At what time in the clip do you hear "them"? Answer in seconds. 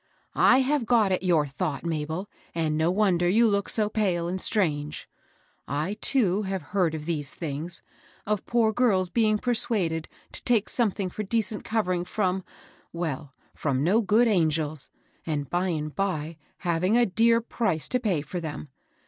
18.39-18.69